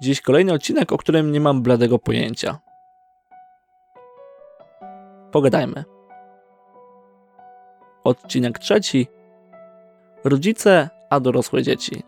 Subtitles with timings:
[0.00, 2.58] Dziś kolejny odcinek, o którym nie mam bladego pojęcia.
[5.32, 5.84] Pogadajmy.
[8.04, 9.06] Odcinek trzeci.
[10.24, 12.02] Rodzice, a dorosłe dzieci.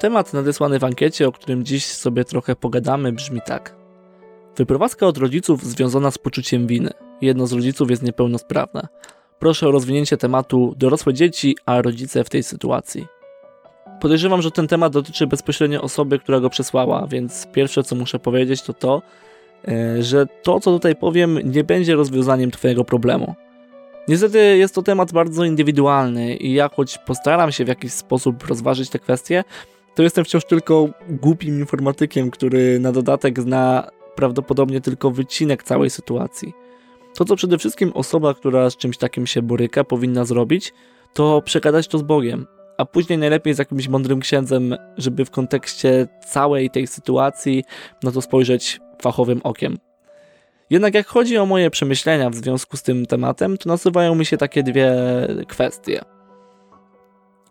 [0.00, 3.76] Temat nadesłany w ankiecie, o którym dziś sobie trochę pogadamy, brzmi tak.
[4.56, 6.90] Wyprowadzka od rodziców związana z poczuciem winy.
[7.20, 8.88] Jedno z rodziców jest niepełnosprawne.
[9.40, 13.06] Proszę o rozwinięcie tematu dorosłe dzieci, a rodzice w tej sytuacji.
[14.00, 18.62] Podejrzewam, że ten temat dotyczy bezpośrednio osoby, która go przesłała, więc pierwsze co muszę powiedzieć
[18.62, 19.02] to to,
[19.68, 23.34] e, że to co tutaj powiem nie będzie rozwiązaniem Twojego problemu.
[24.08, 28.90] Niestety jest to temat bardzo indywidualny i ja choć postaram się w jakiś sposób rozważyć
[28.90, 29.44] te kwestie,
[29.94, 36.52] to jestem wciąż tylko głupim informatykiem, który na dodatek zna prawdopodobnie tylko wycinek całej sytuacji.
[37.20, 40.72] To, co przede wszystkim osoba, która z czymś takim się boryka, powinna zrobić,
[41.14, 42.46] to przegadać to z Bogiem,
[42.78, 47.64] a później najlepiej z jakimś mądrym księdzem, żeby w kontekście całej tej sytuacji
[48.02, 49.78] na to spojrzeć fachowym okiem.
[50.70, 54.36] Jednak jak chodzi o moje przemyślenia w związku z tym tematem, to nasuwają mi się
[54.36, 54.92] takie dwie
[55.48, 56.00] kwestie.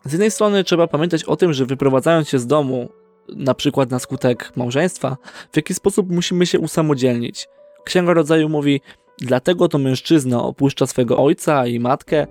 [0.04, 2.88] Z jednej strony trzeba pamiętać o tym, że wyprowadzając się z domu,
[3.28, 5.16] na przykład na skutek małżeństwa,
[5.52, 7.48] w jaki sposób musimy się usamodzielnić.
[7.84, 8.80] Księga Rodzaju mówi,
[9.20, 12.26] dlatego to mężczyzna opuszcza swego ojca i matkę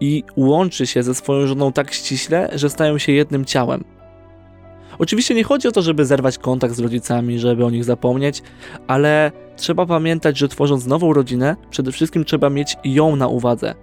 [0.00, 3.84] i łączy się ze swoją żoną tak ściśle, że stają się jednym ciałem.
[4.98, 8.42] Oczywiście nie chodzi o to, żeby zerwać kontakt z rodzicami, żeby o nich zapomnieć,
[8.86, 13.74] ale trzeba pamiętać, że tworząc nową rodzinę, przede wszystkim trzeba mieć ją na uwadze.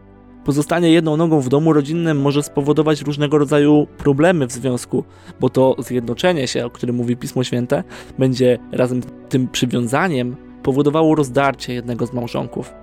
[0.46, 5.04] Pozostanie jedną nogą w domu rodzinnym może spowodować różnego rodzaju problemy w związku,
[5.40, 7.84] bo to zjednoczenie się, o którym mówi Pismo Święte,
[8.20, 12.74] będzie razem tym przywiązaniem powodowało rozdarcie jednego z małżonków.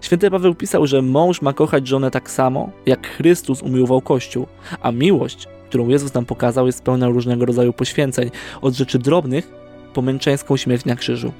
[0.00, 4.46] Święty Paweł pisał, że mąż ma kochać żonę tak samo, jak Chrystus umiłował Kościół,
[4.82, 8.30] a miłość, którą Jezus nam pokazał, jest pełna różnego rodzaju poświęceń,
[8.62, 9.52] od rzeczy drobnych
[9.94, 11.32] po męczeńską śmierć na krzyżu.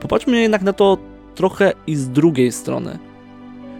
[0.00, 0.98] Popatrzmy jednak na to
[1.34, 2.98] trochę i z drugiej strony.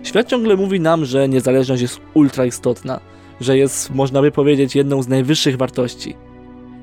[0.03, 3.01] Świat ciągle mówi nam, że niezależność jest ultra istotna,
[3.41, 6.15] że jest, można by powiedzieć, jedną z najwyższych wartości.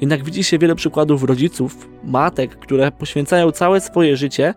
[0.02, 4.54] Jednak widzi się wiele przykładów rodziców, matek, które poświęcają całe swoje życie,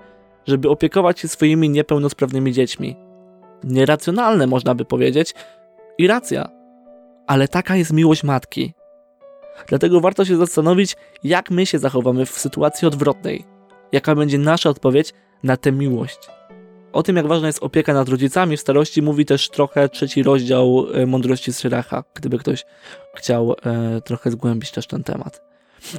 [0.47, 2.97] żeby opiekować się swoimi niepełnosprawnymi dziećmi.
[3.65, 5.35] Nieracjonalne, można by powiedzieć,
[5.99, 6.49] i racja.
[7.27, 8.75] Ale taka jest miłość matki.
[9.69, 13.45] Dlatego warto się zastanowić, jak my się zachowamy w sytuacji odwrotnej.
[13.93, 16.19] Jaka będzie nasza odpowiedź na tę miłość.
[16.93, 20.87] O tym, jak ważna jest opieka nad rodzicami w starości, mówi też trochę trzeci rozdział
[20.95, 22.65] e, Mądrości Syracha, gdyby ktoś
[23.17, 25.43] chciał e, trochę zgłębić też ten temat.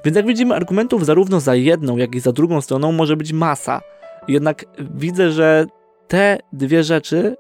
[0.06, 3.81] Więc jak widzimy, argumentów zarówno za jedną, jak i za drugą stroną może być masa.
[4.28, 5.66] Jednak widzę, że
[6.08, 7.36] te dwie rzeczy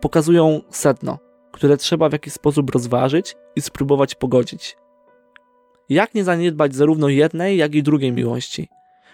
[0.00, 1.18] pokazują sedno,
[1.52, 4.76] które trzeba w jakiś sposób rozważyć i spróbować pogodzić.
[5.88, 8.68] Jak nie zaniedbać zarówno jednej, jak i drugiej miłości?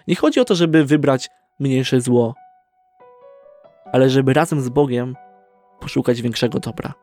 [0.08, 2.34] Nie chodzi o to, żeby wybrać mniejsze zło,
[3.96, 5.16] ale żeby razem z Bogiem
[5.80, 6.94] poszukać większego dobra.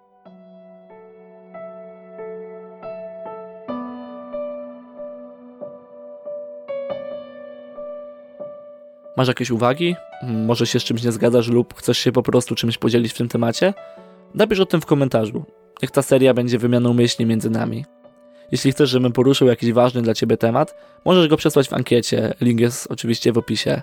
[9.17, 9.95] Masz jakieś uwagi?
[10.23, 13.29] Może się z czymś nie zgadzasz lub chcesz się po prostu czymś podzielić w tym
[13.29, 13.73] temacie?
[14.33, 15.43] Napisz o tym w komentarzu.
[15.81, 17.85] Niech ta seria będzie wymianą myśli między nami.
[18.51, 22.33] Jeśli chcesz, żebym poruszył jakiś ważny dla Ciebie temat, możesz go przesłać w ankiecie.
[22.41, 23.81] Link jest oczywiście w opisie.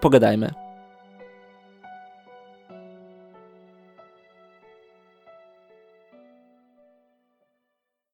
[0.00, 0.63] Pogadajmy.